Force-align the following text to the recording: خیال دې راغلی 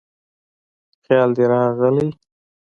خیال 1.05 1.29
دې 1.37 1.43
راغلی 1.51 2.07